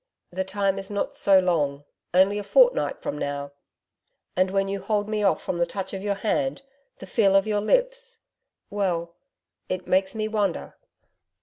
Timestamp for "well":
8.71-9.15